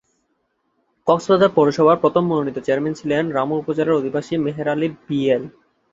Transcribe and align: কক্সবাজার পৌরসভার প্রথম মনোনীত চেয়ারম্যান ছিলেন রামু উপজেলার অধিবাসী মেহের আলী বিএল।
কক্সবাজার 1.07 1.51
পৌরসভার 1.55 2.01
প্রথম 2.03 2.23
মনোনীত 2.25 2.57
চেয়ারম্যান 2.65 2.93
ছিলেন 2.93 3.23
রামু 3.31 3.55
উপজেলার 3.57 3.99
অধিবাসী 3.99 4.33
মেহের 4.37 4.67
আলী 4.69 4.87
বিএল। 5.07 5.43